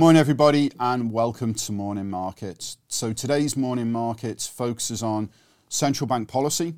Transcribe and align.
morning, 0.00 0.18
everybody, 0.18 0.72
and 0.80 1.12
welcome 1.12 1.52
to 1.52 1.72
Morning 1.72 2.08
Markets. 2.08 2.78
So, 2.88 3.12
today's 3.12 3.54
Morning 3.54 3.92
Markets 3.92 4.46
focuses 4.46 5.02
on 5.02 5.28
central 5.68 6.08
bank 6.08 6.26
policy, 6.26 6.72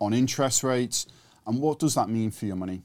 on 0.00 0.14
interest 0.14 0.62
rates, 0.62 1.08
and 1.48 1.60
what 1.60 1.80
does 1.80 1.96
that 1.96 2.08
mean 2.08 2.30
for 2.30 2.46
your 2.46 2.54
money? 2.54 2.82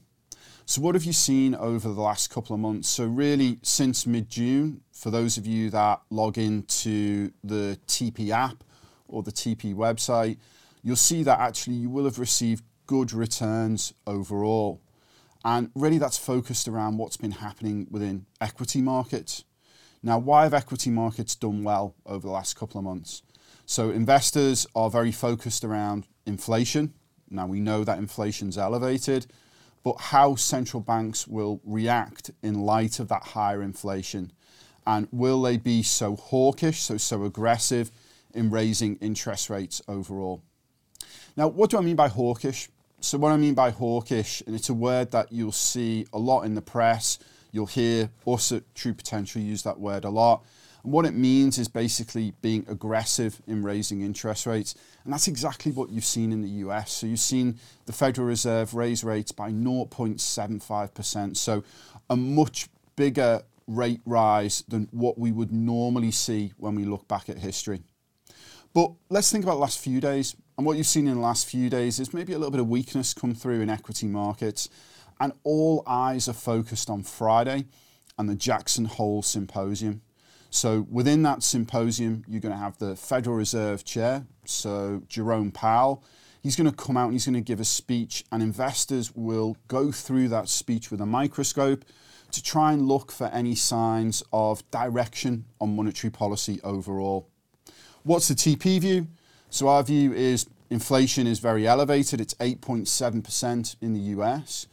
So, 0.64 0.82
what 0.82 0.96
have 0.96 1.04
you 1.04 1.12
seen 1.12 1.54
over 1.54 1.88
the 1.88 2.00
last 2.00 2.30
couple 2.30 2.52
of 2.52 2.58
months? 2.58 2.88
So, 2.88 3.04
really, 3.04 3.60
since 3.62 4.08
mid 4.08 4.28
June, 4.28 4.80
for 4.90 5.12
those 5.12 5.38
of 5.38 5.46
you 5.46 5.70
that 5.70 6.00
log 6.10 6.36
into 6.36 7.30
the 7.44 7.78
TP 7.86 8.30
app 8.30 8.64
or 9.06 9.22
the 9.22 9.30
TP 9.30 9.72
website, 9.72 10.38
you'll 10.82 10.96
see 10.96 11.22
that 11.22 11.38
actually 11.38 11.76
you 11.76 11.90
will 11.90 12.06
have 12.06 12.18
received 12.18 12.64
good 12.88 13.12
returns 13.12 13.94
overall. 14.04 14.80
And 15.44 15.70
really, 15.76 15.98
that's 15.98 16.18
focused 16.18 16.66
around 16.66 16.98
what's 16.98 17.16
been 17.16 17.30
happening 17.30 17.86
within 17.88 18.26
equity 18.40 18.82
markets. 18.82 19.44
Now, 20.06 20.20
why 20.20 20.44
have 20.44 20.54
equity 20.54 20.90
markets 20.90 21.34
done 21.34 21.64
well 21.64 21.96
over 22.06 22.28
the 22.28 22.32
last 22.32 22.54
couple 22.54 22.78
of 22.78 22.84
months? 22.84 23.22
So, 23.66 23.90
investors 23.90 24.64
are 24.72 24.88
very 24.88 25.10
focused 25.10 25.64
around 25.64 26.06
inflation. 26.26 26.94
Now, 27.28 27.48
we 27.48 27.58
know 27.58 27.82
that 27.82 27.98
inflation's 27.98 28.56
elevated, 28.56 29.26
but 29.82 29.96
how 29.98 30.36
central 30.36 30.80
banks 30.80 31.26
will 31.26 31.60
react 31.64 32.30
in 32.40 32.60
light 32.60 33.00
of 33.00 33.08
that 33.08 33.24
higher 33.24 33.64
inflation. 33.64 34.30
And 34.86 35.08
will 35.10 35.42
they 35.42 35.56
be 35.56 35.82
so 35.82 36.14
hawkish, 36.14 36.82
so, 36.82 36.98
so 36.98 37.24
aggressive 37.24 37.90
in 38.32 38.48
raising 38.48 38.94
interest 38.98 39.50
rates 39.50 39.82
overall? 39.88 40.40
Now, 41.36 41.48
what 41.48 41.70
do 41.70 41.78
I 41.78 41.80
mean 41.80 41.96
by 41.96 42.06
hawkish? 42.06 42.68
So, 43.00 43.18
what 43.18 43.32
I 43.32 43.36
mean 43.36 43.54
by 43.54 43.70
hawkish, 43.70 44.40
and 44.46 44.54
it's 44.54 44.68
a 44.68 44.74
word 44.74 45.10
that 45.10 45.32
you'll 45.32 45.50
see 45.50 46.06
a 46.12 46.18
lot 46.18 46.42
in 46.42 46.54
the 46.54 46.62
press 46.62 47.18
You'll 47.56 47.64
hear 47.64 48.10
us 48.26 48.52
at 48.52 48.74
True 48.74 48.92
Potential 48.92 49.40
use 49.40 49.62
that 49.62 49.80
word 49.80 50.04
a 50.04 50.10
lot. 50.10 50.44
And 50.84 50.92
what 50.92 51.06
it 51.06 51.14
means 51.14 51.56
is 51.56 51.68
basically 51.68 52.34
being 52.42 52.66
aggressive 52.68 53.40
in 53.46 53.62
raising 53.62 54.02
interest 54.02 54.44
rates. 54.44 54.74
And 55.04 55.12
that's 55.14 55.26
exactly 55.26 55.72
what 55.72 55.88
you've 55.88 56.04
seen 56.04 56.32
in 56.32 56.42
the 56.42 56.50
US. 56.66 56.92
So 56.92 57.06
you've 57.06 57.18
seen 57.18 57.58
the 57.86 57.94
Federal 57.94 58.26
Reserve 58.26 58.74
raise 58.74 59.02
rates 59.02 59.32
by 59.32 59.52
0.75%. 59.52 61.34
So 61.38 61.64
a 62.10 62.14
much 62.14 62.68
bigger 62.94 63.40
rate 63.66 64.02
rise 64.04 64.62
than 64.68 64.88
what 64.90 65.16
we 65.16 65.32
would 65.32 65.50
normally 65.50 66.10
see 66.10 66.52
when 66.58 66.74
we 66.74 66.84
look 66.84 67.08
back 67.08 67.30
at 67.30 67.38
history. 67.38 67.80
But 68.74 68.92
let's 69.08 69.32
think 69.32 69.44
about 69.44 69.54
the 69.54 69.60
last 69.60 69.78
few 69.78 69.98
days. 70.02 70.36
And 70.58 70.66
what 70.66 70.76
you've 70.76 70.86
seen 70.86 71.08
in 71.08 71.14
the 71.14 71.20
last 71.20 71.46
few 71.46 71.70
days 71.70 72.00
is 72.00 72.12
maybe 72.12 72.34
a 72.34 72.38
little 72.38 72.50
bit 72.50 72.60
of 72.60 72.68
weakness 72.68 73.14
come 73.14 73.34
through 73.34 73.62
in 73.62 73.70
equity 73.70 74.08
markets 74.08 74.68
and 75.20 75.32
all 75.44 75.82
eyes 75.86 76.28
are 76.28 76.34
focused 76.34 76.90
on 76.90 77.02
Friday 77.02 77.66
and 78.18 78.28
the 78.28 78.34
Jackson 78.34 78.84
Hole 78.86 79.22
Symposium. 79.22 80.02
So 80.50 80.86
within 80.90 81.22
that 81.22 81.42
symposium, 81.42 82.24
you're 82.26 82.40
going 82.40 82.54
to 82.54 82.58
have 82.58 82.78
the 82.78 82.96
Federal 82.96 83.36
Reserve 83.36 83.84
Chair, 83.84 84.26
so 84.44 85.02
Jerome 85.08 85.50
Powell. 85.50 86.02
He's 86.42 86.56
going 86.56 86.70
to 86.70 86.76
come 86.76 86.96
out 86.96 87.06
and 87.06 87.12
he's 87.14 87.26
going 87.26 87.34
to 87.34 87.40
give 87.40 87.60
a 87.60 87.64
speech, 87.64 88.24
and 88.30 88.42
investors 88.42 89.14
will 89.14 89.56
go 89.68 89.90
through 89.90 90.28
that 90.28 90.48
speech 90.48 90.90
with 90.90 91.00
a 91.00 91.06
microscope 91.06 91.84
to 92.30 92.42
try 92.42 92.72
and 92.72 92.86
look 92.86 93.10
for 93.10 93.26
any 93.26 93.54
signs 93.54 94.22
of 94.32 94.68
direction 94.70 95.44
on 95.60 95.74
monetary 95.74 96.10
policy 96.10 96.60
overall. 96.62 97.28
What's 98.04 98.28
the 98.28 98.34
TP 98.34 98.80
view? 98.80 99.08
So 99.50 99.68
our 99.68 99.82
view 99.82 100.12
is 100.12 100.46
inflation 100.70 101.26
is 101.26 101.38
very 101.38 101.66
elevated. 101.66 102.20
It's 102.20 102.34
8.7% 102.34 103.76
in 103.80 103.92
the 103.92 104.00
US 104.00 104.66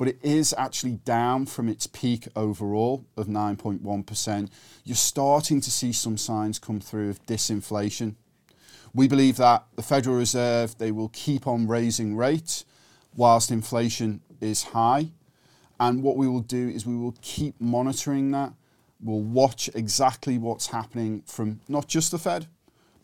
but 0.00 0.08
it 0.08 0.18
is 0.22 0.54
actually 0.56 0.96
down 1.04 1.44
from 1.44 1.68
its 1.68 1.86
peak 1.86 2.26
overall 2.34 3.04
of 3.18 3.26
9.1%. 3.26 4.48
You're 4.82 4.96
starting 4.96 5.60
to 5.60 5.70
see 5.70 5.92
some 5.92 6.16
signs 6.16 6.58
come 6.58 6.80
through 6.80 7.10
of 7.10 7.26
disinflation. 7.26 8.14
We 8.94 9.08
believe 9.08 9.36
that 9.36 9.66
the 9.76 9.82
Federal 9.82 10.16
Reserve 10.16 10.78
they 10.78 10.90
will 10.90 11.10
keep 11.10 11.46
on 11.46 11.68
raising 11.68 12.16
rates 12.16 12.64
whilst 13.14 13.50
inflation 13.50 14.22
is 14.40 14.62
high. 14.62 15.10
And 15.78 16.02
what 16.02 16.16
we 16.16 16.26
will 16.26 16.40
do 16.40 16.70
is 16.70 16.86
we 16.86 16.96
will 16.96 17.16
keep 17.20 17.60
monitoring 17.60 18.30
that. 18.30 18.54
We'll 19.02 19.20
watch 19.20 19.68
exactly 19.74 20.38
what's 20.38 20.68
happening 20.68 21.24
from 21.26 21.60
not 21.68 21.88
just 21.88 22.10
the 22.10 22.18
Fed, 22.18 22.46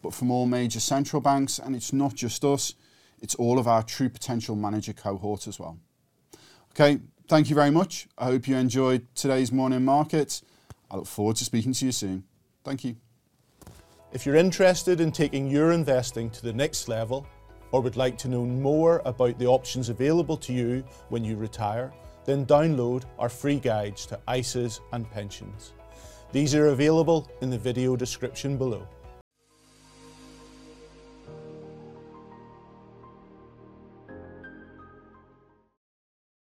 but 0.01 0.15
from 0.15 0.31
all 0.31 0.47
major 0.47 0.81
central 0.81 1.21
banks. 1.21 1.59
And 1.59 1.77
it's 1.77 1.93
not 1.93 2.15
just 2.15 2.43
us, 2.43 2.73
it's 3.21 3.35
all 3.35 3.59
of 3.59 3.69
our 3.69 3.83
true 3.83 4.09
potential 4.09 4.57
manager 4.57 4.95
cohort 4.95 5.47
as 5.47 5.61
well. 5.61 5.79
Okay, 6.79 7.01
thank 7.27 7.49
you 7.49 7.55
very 7.55 7.71
much. 7.71 8.07
I 8.19 8.27
hope 8.27 8.47
you 8.47 8.55
enjoyed 8.55 9.07
today's 9.15 9.51
morning 9.51 9.83
market. 9.83 10.43
I 10.91 10.97
look 10.97 11.07
forward 11.07 11.37
to 11.37 11.45
speaking 11.47 11.73
to 11.73 11.87
you 11.87 11.91
soon. 11.91 12.23
Thank 12.65 12.85
you. 12.85 12.97
If 14.13 14.27
you're 14.27 14.35
interested 14.35 15.01
in 15.01 15.11
taking 15.11 15.51
your 15.51 15.73
investing 15.73 16.29
to 16.29 16.43
the 16.43 16.53
next 16.53 16.87
level 16.87 17.27
or 17.73 17.81
would 17.81 17.97
like 17.97 18.19
to 18.19 18.29
know 18.29 18.45
more 18.45 19.01
about 19.07 19.39
the 19.39 19.47
options 19.47 19.89
available 19.89 20.37
to 20.37 20.53
you 20.53 20.85
when 21.09 21.25
you 21.25 21.37
retire, 21.37 21.95
then 22.27 22.45
download 22.45 23.05
our 23.19 23.31
free 23.31 23.59
guides 23.59 24.05
to 24.05 24.21
ISAs 24.29 24.81
and 24.93 25.11
pensions. 25.11 25.73
These 26.31 26.55
are 26.55 26.67
available 26.67 27.27
in 27.41 27.49
the 27.49 27.57
video 27.57 27.97
description 27.97 28.59
below. 28.59 28.87